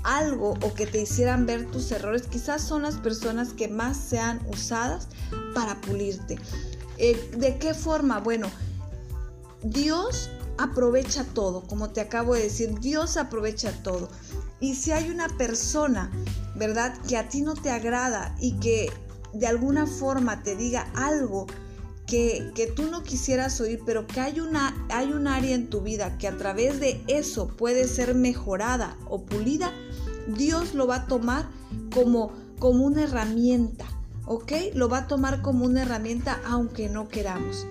algo 0.04 0.50
o 0.62 0.74
que 0.74 0.86
te 0.86 1.00
hicieran 1.00 1.46
ver 1.46 1.70
tus 1.70 1.90
errores, 1.92 2.22
quizás 2.22 2.62
son 2.62 2.82
las 2.82 2.96
personas 2.96 3.52
que 3.52 3.68
más 3.68 3.96
sean 3.96 4.40
usadas 4.48 5.08
para 5.54 5.80
pulirte. 5.80 6.38
Eh, 6.98 7.30
¿De 7.36 7.58
qué 7.58 7.74
forma? 7.74 8.20
Bueno, 8.20 8.48
Dios 9.62 10.30
aprovecha 10.58 11.24
todo, 11.24 11.62
como 11.62 11.90
te 11.90 12.00
acabo 12.00 12.34
de 12.34 12.42
decir, 12.42 12.78
Dios 12.80 13.16
aprovecha 13.16 13.72
todo. 13.82 14.08
Y 14.60 14.74
si 14.74 14.92
hay 14.92 15.08
una 15.08 15.28
persona, 15.28 16.10
¿verdad?, 16.54 16.94
que 17.08 17.16
a 17.16 17.28
ti 17.28 17.40
no 17.40 17.54
te 17.54 17.70
agrada 17.70 18.36
y 18.40 18.58
que 18.60 18.92
de 19.32 19.46
alguna 19.46 19.86
forma 19.86 20.42
te 20.42 20.56
diga 20.56 20.90
algo 20.94 21.46
que, 22.06 22.50
que, 22.54 22.66
tú 22.66 22.90
no 22.90 23.02
quisieras 23.04 23.60
oír, 23.60 23.80
pero 23.86 24.06
que 24.06 24.20
hay, 24.20 24.40
una, 24.40 24.74
hay 24.90 25.12
un 25.12 25.28
área 25.28 25.54
en 25.54 25.70
tu 25.70 25.80
vida 25.80 26.18
que 26.18 26.26
a 26.26 26.36
través 26.36 26.80
de 26.80 27.02
eso 27.06 27.46
puede 27.46 27.86
ser 27.86 28.14
mejorada 28.14 28.98
o 29.08 29.24
pulida, 29.24 29.72
Dios 30.28 30.74
lo 30.74 30.86
va 30.86 30.96
a 30.96 31.06
tomar 31.06 31.48
como, 31.94 32.32
como 32.58 32.84
una 32.84 33.04
herramienta, 33.04 33.86
¿ok? 34.26 34.52
Lo 34.74 34.88
va 34.88 34.98
a 34.98 35.06
tomar 35.06 35.42
como 35.42 35.64
una 35.64 35.82
herramienta 35.82 36.40
aunque 36.46 36.88
no 36.88 37.08
queramos. 37.08 37.66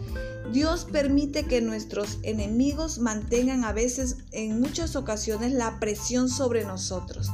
Dios 0.51 0.86
permite 0.91 1.46
que 1.46 1.62
nuestros 1.62 2.18
enemigos 2.24 2.98
mantengan 2.98 3.63
a 3.63 3.72
veces, 3.72 4.18
en 4.32 4.60
muchas 4.60 4.96
ocasiones, 4.96 5.53
la 5.53 5.79
presión 5.79 6.27
sobre 6.27 6.65
nosotros. 6.65 7.29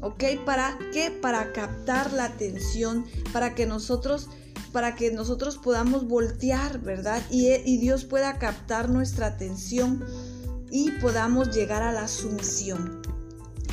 ¿Ok? 0.00 0.24
¿Para 0.44 0.78
qué? 0.92 1.10
Para 1.10 1.52
captar 1.52 2.12
la 2.12 2.24
atención, 2.24 3.04
para 3.32 3.54
que 3.54 3.66
nosotros, 3.66 4.28
para 4.72 4.94
que 4.94 5.12
nosotros 5.12 5.56
podamos 5.58 6.06
voltear, 6.06 6.80
¿verdad? 6.80 7.22
Y, 7.30 7.48
y 7.48 7.78
Dios 7.78 8.04
pueda 8.04 8.38
captar 8.38 8.88
nuestra 8.88 9.26
atención 9.26 10.04
y 10.70 10.90
podamos 10.92 11.54
llegar 11.54 11.82
a 11.82 11.92
la 11.92 12.08
sumisión. 12.08 13.02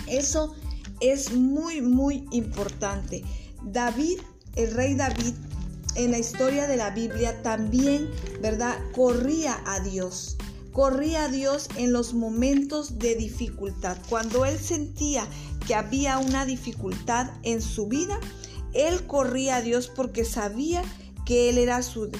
Eso 0.08 0.56
es 1.00 1.34
muy, 1.34 1.82
muy 1.82 2.26
importante. 2.32 3.24
David, 3.64 4.20
el 4.56 4.72
rey 4.74 4.96
David, 4.96 5.34
en 5.96 6.12
la 6.12 6.18
historia 6.18 6.68
de 6.68 6.78
la 6.78 6.92
Biblia 6.92 7.42
también, 7.42 8.10
¿verdad? 8.42 8.78
Corría 8.94 9.62
a 9.66 9.80
Dios. 9.80 10.38
Corría 10.72 11.26
a 11.26 11.30
Dios 11.30 11.70
en 11.78 11.94
los 11.94 12.14
momentos 12.14 13.00
de 13.00 13.16
dificultad. 13.16 13.98
Cuando 14.10 14.46
él 14.46 14.60
sentía 14.60 15.26
que 15.66 15.74
había 15.74 16.18
una 16.18 16.46
dificultad 16.46 17.32
en 17.44 17.62
su 17.62 17.88
vida, 17.88 18.20
él 18.74 19.08
corría 19.08 19.58
a 19.58 19.62
Dios 19.62 19.88
porque 19.88 20.26
sabía 20.26 20.84
que 21.26 21.50
él 21.50 21.58
era 21.58 21.82
su 21.82 22.12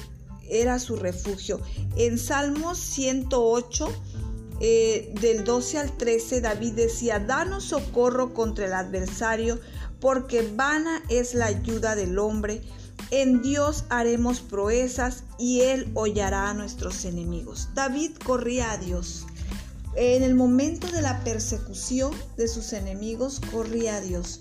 era 0.48 0.78
su 0.78 0.96
refugio. 0.96 1.60
En 1.96 2.18
Salmos 2.18 2.78
108, 2.78 3.88
eh, 4.60 5.12
del 5.20 5.44
12 5.44 5.78
al 5.78 5.96
13, 5.96 6.40
David 6.40 6.72
decía, 6.72 7.18
danos 7.18 7.64
socorro 7.64 8.32
contra 8.32 8.66
el 8.66 8.72
adversario, 8.72 9.60
porque 10.00 10.50
vana 10.54 11.02
es 11.08 11.34
la 11.34 11.46
ayuda 11.46 11.94
del 11.94 12.18
hombre. 12.18 12.62
En 13.10 13.42
Dios 13.42 13.84
haremos 13.88 14.40
proezas 14.40 15.24
y 15.38 15.60
Él 15.60 15.90
hollará 15.94 16.50
a 16.50 16.54
nuestros 16.54 17.04
enemigos. 17.04 17.68
David 17.74 18.12
corría 18.24 18.72
a 18.72 18.78
Dios. 18.78 19.26
En 19.94 20.22
el 20.22 20.34
momento 20.34 20.88
de 20.88 21.02
la 21.02 21.22
persecución 21.24 22.12
de 22.36 22.48
sus 22.48 22.72
enemigos, 22.72 23.40
corría 23.52 23.96
a 23.96 24.00
Dios. 24.00 24.40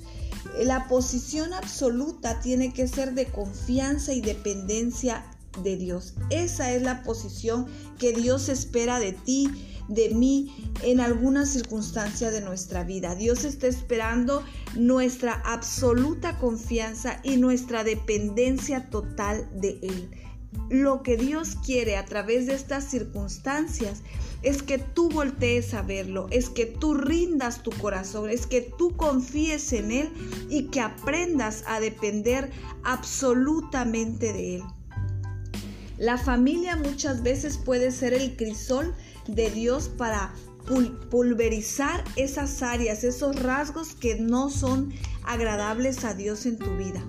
La 0.60 0.88
posición 0.88 1.54
absoluta 1.54 2.40
tiene 2.40 2.74
que 2.74 2.88
ser 2.88 3.14
de 3.14 3.28
confianza 3.28 4.14
y 4.14 4.22
dependencia 4.22 5.26
de 5.64 5.78
Dios. 5.78 6.14
Esa 6.30 6.74
es 6.74 6.82
la 6.82 7.04
posición 7.04 7.68
que 7.98 8.14
Dios 8.14 8.50
espera 8.50 9.00
de 9.00 9.14
ti, 9.14 9.50
de 9.88 10.10
mí, 10.10 10.72
en 10.84 11.00
alguna 11.00 11.46
circunstancia 11.46 12.32
de 12.32 12.42
nuestra 12.42 12.84
vida. 12.84 13.16
Dios 13.16 13.44
está 13.44 13.68
esperando 13.68 14.44
nuestra 14.76 15.42
absoluta 15.46 16.38
confianza 16.38 17.20
y 17.24 17.38
nuestra 17.38 17.84
dependencia 17.84 18.90
total 18.90 19.48
de 19.60 19.80
Él. 19.82 20.10
Lo 20.70 21.04
que 21.04 21.18
Dios 21.18 21.58
quiere 21.64 21.98
a 21.98 22.06
través 22.06 22.48
de 22.48 22.56
estas 22.56 22.86
circunstancias 22.86 24.02
es 24.42 24.64
que 24.64 24.78
tú 24.78 25.10
voltees 25.10 25.74
a 25.74 25.82
verlo, 25.82 26.28
es 26.32 26.50
que 26.50 26.66
tú 26.66 26.94
rindas 26.94 27.62
tu 27.62 27.72
corazón, 27.72 28.30
es 28.30 28.48
que 28.48 28.62
tú 28.62 28.96
confíes 28.96 29.74
en 29.74 29.92
Él 29.92 30.10
y 30.50 30.68
que 30.68 30.82
aprendas 30.82 31.64
a 31.68 31.80
depender 31.80 32.52
absolutamente 32.84 34.34
de 34.34 34.56
Él. 34.56 34.64
La 35.98 36.18
familia 36.18 36.76
muchas 36.76 37.24
veces 37.24 37.58
puede 37.58 37.92
ser 37.92 38.14
el 38.14 38.36
crisol 38.36 38.94
de 39.28 39.50
Dios 39.50 39.90
para 39.90 40.34
pulverizar 41.10 42.04
esas 42.16 42.62
áreas, 42.64 43.04
esos 43.04 43.42
rasgos 43.42 43.94
que 43.94 44.16
no 44.16 44.50
son 44.50 44.94
agradables 45.24 46.04
a 46.04 46.14
Dios 46.14 46.46
en 46.46 46.58
tu 46.58 46.76
vida. 46.76 47.04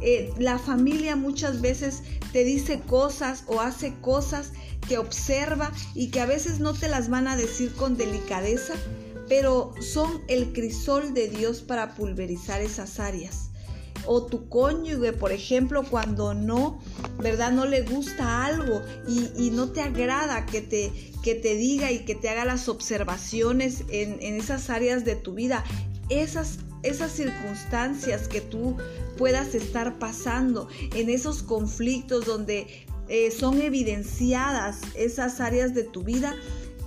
Eh, 0.00 0.32
la 0.38 0.58
familia 0.58 1.16
muchas 1.16 1.60
veces 1.60 2.02
te 2.32 2.44
dice 2.44 2.80
cosas 2.80 3.44
o 3.46 3.60
hace 3.60 3.94
cosas 4.00 4.52
que 4.88 4.98
observa 4.98 5.72
y 5.94 6.10
que 6.10 6.20
a 6.20 6.26
veces 6.26 6.60
no 6.60 6.72
te 6.72 6.88
las 6.88 7.08
van 7.08 7.28
a 7.28 7.36
decir 7.36 7.72
con 7.72 7.96
delicadeza, 7.96 8.74
pero 9.28 9.72
son 9.80 10.22
el 10.28 10.52
crisol 10.52 11.14
de 11.14 11.28
Dios 11.28 11.62
para 11.62 11.94
pulverizar 11.94 12.62
esas 12.62 13.00
áreas. 13.00 13.47
O 14.06 14.26
tu 14.26 14.48
cónyuge, 14.48 15.12
por 15.12 15.32
ejemplo, 15.32 15.84
cuando 15.84 16.34
no, 16.34 16.80
¿verdad? 17.18 17.52
No 17.52 17.66
le 17.66 17.82
gusta 17.82 18.44
algo 18.44 18.82
y, 19.06 19.50
no 19.50 19.70
te 19.70 19.80
agrada 19.80 20.46
que 20.46 20.60
te, 20.60 20.92
que 21.22 21.34
te 21.34 21.56
diga 21.56 21.90
y 21.90 22.04
que 22.04 22.14
te 22.14 22.28
haga 22.28 22.44
las 22.44 22.68
observaciones 22.68 23.84
en, 23.90 24.18
en 24.20 24.34
esas 24.34 24.70
áreas 24.70 25.04
de 25.04 25.16
tu 25.16 25.34
vida. 25.34 25.64
Esas 26.08 26.58
esas 26.82 27.10
circunstancias 27.12 28.28
que 28.28 28.40
tú 28.40 28.76
puedas 29.16 29.54
estar 29.54 29.98
pasando, 29.98 30.68
en 30.94 31.10
esos 31.10 31.42
conflictos 31.42 32.24
donde 32.24 32.86
eh, 33.08 33.30
son 33.30 33.60
evidenciadas 33.60 34.80
esas 34.94 35.40
áreas 35.40 35.74
de 35.74 35.84
tu 35.84 36.04
vida, 36.04 36.34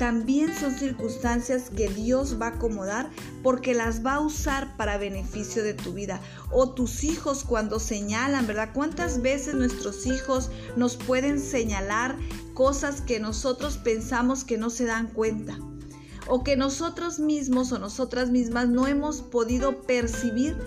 también 0.02 0.52
son 0.60 0.74
circunstancias 0.74 1.70
que 1.70 1.88
Dios 1.88 2.42
va 2.42 2.48
a 2.48 2.56
acomodar 2.56 3.12
porque 3.44 3.76
las 3.76 4.04
va 4.04 4.16
a 4.16 4.20
usar 4.20 4.76
para 4.76 4.98
beneficio 4.98 5.62
de 5.62 5.76
tu 5.76 5.94
vida. 5.94 6.20
O 6.50 6.72
tus 6.72 7.04
hijos 7.04 7.44
cuando 7.44 7.80
señalan, 7.80 8.48
¿verdad? 8.48 8.72
¿Cuántas 8.74 9.22
veces 9.22 9.54
nuestros 9.54 10.08
hijos 10.08 10.50
nos 10.76 10.98
pueden 10.98 11.40
señalar 11.40 12.18
cosas 12.56 13.02
que 13.02 13.20
nosotros 13.20 13.78
pensamos 13.78 14.44
que 14.44 14.58
no 14.58 14.72
se 14.72 14.86
dan 14.86 15.06
cuenta? 15.06 15.60
O 16.28 16.44
que 16.44 16.58
nosotros 16.58 17.20
mismos 17.20 17.72
o 17.72 17.78
nosotras 17.78 18.32
mismas 18.32 18.70
no 18.70 18.88
hemos 18.88 19.22
podido 19.22 19.84
percibir 19.84 20.58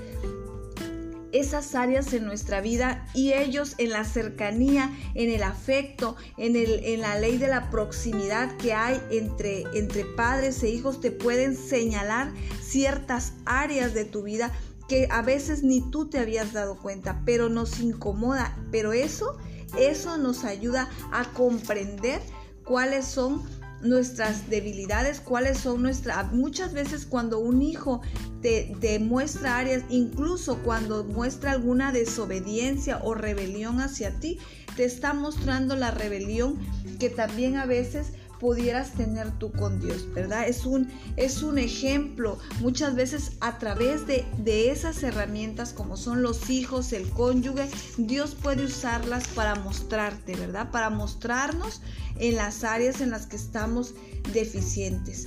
esas 1.35 1.75
áreas 1.75 2.12
en 2.12 2.25
nuestra 2.25 2.61
vida 2.61 3.07
y 3.12 3.33
ellos 3.33 3.75
en 3.79 3.90
la 3.90 4.05
cercanía, 4.05 4.97
en 5.14 5.31
el 5.31 5.42
afecto, 5.42 6.16
en, 6.38 6.57
el, 6.57 6.85
en 6.85 7.01
la 7.01 7.18
ley 7.18 7.38
de 7.38 7.49
la 7.49 7.70
proximidad 7.70 8.57
que 8.57 8.73
hay 8.73 9.01
entre, 9.11 9.64
entre 9.75 10.05
padres 10.05 10.62
e 10.62 10.70
hijos, 10.70 11.01
te 11.01 11.11
pueden 11.11 11.57
señalar 11.57 12.33
ciertas 12.62 13.33
áreas 13.44 13.94
de 13.94 14.05
tu 14.05 14.23
vida 14.23 14.53
que 14.88 15.09
a 15.11 15.23
veces 15.23 15.62
ni 15.62 15.81
tú 15.90 16.09
te 16.09 16.18
habías 16.18 16.53
dado 16.53 16.77
cuenta, 16.77 17.23
pero 17.25 17.49
nos 17.49 17.81
incomoda. 17.81 18.57
Pero 18.70 18.92
eso, 18.92 19.37
eso 19.79 20.18
nos 20.18 20.44
ayuda 20.44 20.88
a 21.12 21.25
comprender 21.33 22.20
cuáles 22.64 23.07
son 23.07 23.42
nuestras 23.85 24.49
debilidades, 24.49 25.20
cuáles 25.20 25.59
son 25.59 25.83
nuestras... 25.83 26.33
Muchas 26.33 26.73
veces 26.73 27.07
cuando 27.07 27.38
un 27.38 27.62
hijo 27.62 28.01
te, 28.40 28.99
muestra 28.99 29.59
áreas, 29.59 29.85
incluso 29.88 30.59
cuando 30.64 31.05
muestra 31.05 31.53
alguna 31.53 31.92
desobediencia 31.92 33.01
o 33.03 33.14
rebelión 33.14 33.81
hacia 33.81 34.18
ti, 34.20 34.38
te 34.77 34.85
está 34.85 35.14
mostrando 35.14 35.77
la 35.77 35.90
rebelión 35.90 36.59
que 36.99 37.11
también 37.11 37.57
a 37.57 37.66
veces 37.66 38.12
pudieras 38.40 38.92
tener 38.92 39.31
tú 39.38 39.53
con 39.53 39.81
Dios, 39.81 40.12
¿verdad? 40.12 40.49
Es 40.49 40.66
un, 40.66 40.90
es 41.16 41.42
un 41.42 41.59
ejemplo 41.59 42.38
muchas 42.61 42.94
veces 42.94 43.33
a 43.40 43.59
través 43.59 44.07
de, 44.07 44.25
de 44.38 44.70
esas 44.70 45.03
herramientas 45.03 45.73
como 45.73 45.97
son 45.97 46.23
los 46.23 46.51
hijos, 46.51 46.92
el 46.92 47.09
cónyuge, 47.11 47.68
Dios 47.99 48.35
puede 48.35 48.64
usarlas 48.64 49.27
para 49.29 49.55
mostrarte, 49.57 50.37
¿verdad? 50.37 50.70
Para 50.70 50.90
mostrarnos 50.90 51.81
en 52.18 52.37
las 52.37 52.64
áreas 52.64 53.01
en 53.01 53.11
las 53.11 53.27
que 53.27 53.37
estamos 53.37 53.94
deficientes. 54.33 55.27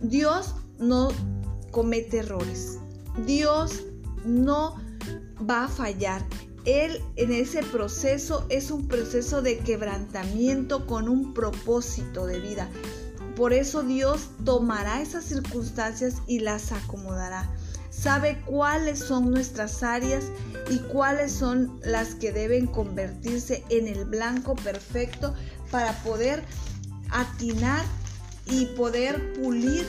Dios 0.00 0.54
no 0.78 1.10
comete 1.70 2.18
errores. 2.18 2.78
Dios 3.26 3.82
no 4.24 4.76
va 5.48 5.64
a 5.64 5.68
fallar. 5.68 6.24
Él 6.64 7.02
en 7.16 7.32
ese 7.32 7.62
proceso 7.62 8.46
es 8.48 8.70
un 8.70 8.88
proceso 8.88 9.42
de 9.42 9.58
quebrantamiento 9.58 10.86
con 10.86 11.08
un 11.08 11.34
propósito 11.34 12.26
de 12.26 12.40
vida. 12.40 12.68
Por 13.36 13.52
eso 13.52 13.82
Dios 13.82 14.30
tomará 14.44 15.00
esas 15.00 15.24
circunstancias 15.24 16.16
y 16.26 16.40
las 16.40 16.72
acomodará. 16.72 17.48
Sabe 17.90 18.40
cuáles 18.46 18.98
son 18.98 19.30
nuestras 19.30 19.82
áreas 19.82 20.24
y 20.70 20.78
cuáles 20.78 21.32
son 21.32 21.80
las 21.82 22.14
que 22.14 22.32
deben 22.32 22.66
convertirse 22.66 23.64
en 23.70 23.88
el 23.88 24.04
blanco 24.04 24.54
perfecto 24.56 25.34
para 25.70 25.92
poder 26.02 26.42
atinar 27.10 27.84
y 28.46 28.66
poder 28.66 29.32
pulir 29.34 29.86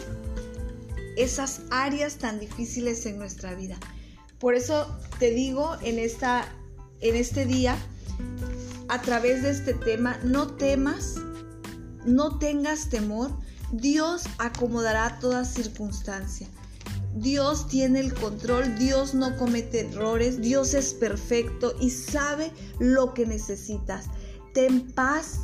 esas 1.17 1.61
áreas 1.69 2.15
tan 2.15 2.39
difíciles 2.39 3.05
en 3.05 3.17
nuestra 3.17 3.53
vida. 3.53 3.77
Por 4.39 4.55
eso 4.55 4.97
te 5.19 5.31
digo 5.31 5.75
en, 5.81 5.99
esta, 5.99 6.47
en 7.01 7.15
este 7.15 7.45
día, 7.45 7.77
a 8.87 9.01
través 9.01 9.43
de 9.43 9.51
este 9.51 9.73
tema, 9.73 10.17
no 10.23 10.47
temas, 10.47 11.15
no 12.05 12.39
tengas 12.39 12.89
temor, 12.89 13.31
Dios 13.71 14.23
acomodará 14.39 15.19
toda 15.19 15.45
circunstancia. 15.45 16.47
Dios 17.15 17.67
tiene 17.67 17.99
el 17.99 18.13
control, 18.13 18.77
Dios 18.77 19.13
no 19.13 19.35
comete 19.37 19.81
errores, 19.81 20.41
Dios 20.41 20.73
es 20.73 20.93
perfecto 20.93 21.73
y 21.79 21.89
sabe 21.89 22.51
lo 22.79 23.13
que 23.13 23.25
necesitas. 23.25 24.05
Ten 24.53 24.91
paz, 24.91 25.39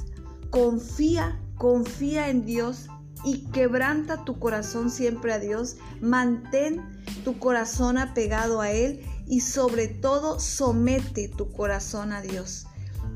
confía, 0.49 1.39
confía 1.57 2.29
en 2.29 2.45
Dios 2.45 2.87
y 3.23 3.45
quebranta 3.51 4.23
tu 4.25 4.39
corazón 4.39 4.91
siempre 4.91 5.33
a 5.33 5.39
Dios. 5.39 5.77
Mantén 6.01 6.81
tu 7.23 7.37
corazón 7.39 7.97
apegado 7.97 8.61
a 8.61 8.71
Él 8.71 9.01
y 9.27 9.41
sobre 9.41 9.87
todo 9.87 10.39
somete 10.39 11.27
tu 11.27 11.51
corazón 11.51 12.11
a 12.11 12.21
Dios. 12.21 12.67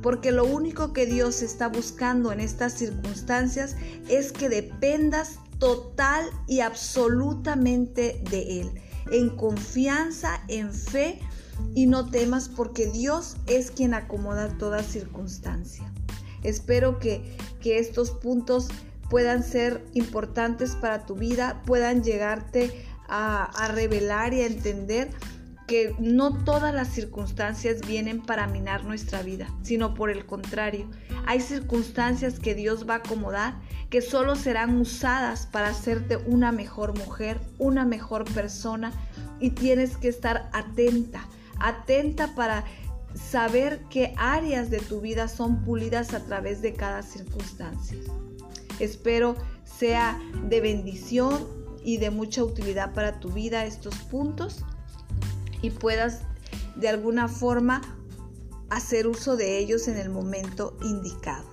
Porque 0.01 0.31
lo 0.31 0.45
único 0.45 0.93
que 0.93 1.05
Dios 1.05 1.41
está 1.41 1.67
buscando 1.67 2.31
en 2.31 2.39
estas 2.39 2.73
circunstancias 2.73 3.75
es 4.07 4.31
que 4.31 4.49
dependas 4.49 5.39
total 5.57 6.25
y 6.47 6.61
absolutamente 6.61 8.21
de 8.29 8.61
Él, 8.61 8.71
en 9.11 9.29
confianza, 9.35 10.41
en 10.47 10.73
fe 10.73 11.19
y 11.75 11.85
no 11.85 12.09
temas 12.09 12.47
porque 12.49 12.87
Dios 12.87 13.35
es 13.47 13.71
quien 13.71 13.93
acomoda 13.93 14.57
toda 14.57 14.83
circunstancia. 14.83 15.91
Espero 16.43 16.99
que, 16.99 17.37
estos 17.63 18.11
puntos 18.11 18.69
puedan 19.09 19.43
ser 19.43 19.85
importantes 19.93 20.75
para 20.75 21.05
tu 21.05 21.13
vida, 21.13 21.61
puedan 21.67 22.03
llegarte 22.03 22.85
a, 23.07 23.43
a 23.43 23.67
revelar 23.67 24.33
y 24.33 24.41
a 24.41 24.47
entender 24.47 25.11
que 25.69 25.95
no 25.99 26.33
todas 26.33 26.73
las 26.73 26.87
circunstancias 26.87 27.85
vienen 27.85 28.23
para 28.23 28.47
minar 28.47 28.85
nuestra 28.85 29.21
vida, 29.21 29.47
sino 29.61 29.93
por 29.93 30.09
el 30.09 30.25
contrario. 30.25 30.89
Hay 31.27 31.41
circunstancias 31.41 32.39
que 32.39 32.55
Dios 32.55 32.89
va 32.89 32.95
a 32.95 32.97
acomodar 32.97 33.59
que 33.91 34.01
solo 34.01 34.35
serán 34.35 34.75
usadas 34.81 35.45
para 35.45 35.67
hacerte 35.67 36.17
una 36.17 36.51
mejor 36.51 36.97
mujer, 36.97 37.39
una 37.59 37.85
mejor 37.85 38.25
persona 38.33 38.91
y 39.39 39.51
tienes 39.51 39.95
que 39.95 40.07
estar 40.07 40.49
atenta, 40.53 41.27
atenta 41.59 42.33
para 42.33 42.65
saber 43.13 43.83
qué 43.91 44.15
áreas 44.17 44.71
de 44.71 44.79
tu 44.79 45.01
vida 45.01 45.27
son 45.27 45.63
pulidas 45.63 46.15
a 46.15 46.25
través 46.25 46.63
de 46.63 46.73
cada 46.73 47.03
circunstancia. 47.03 47.95
Espero 48.79 49.35
sea 49.65 50.19
de 50.45 50.61
bendición 50.61 51.47
y 51.83 51.97
de 51.97 52.09
mucha 52.09 52.43
utilidad 52.43 52.95
para 52.95 53.19
tu 53.19 53.29
vida 53.29 53.65
estos 53.65 53.95
puntos 53.95 54.65
y 55.61 55.71
puedas 55.71 56.21
de 56.75 56.89
alguna 56.89 57.27
forma 57.27 57.81
hacer 58.69 59.07
uso 59.07 59.35
de 59.35 59.57
ellos 59.57 59.87
en 59.87 59.97
el 59.97 60.09
momento 60.09 60.77
indicado. 60.81 61.48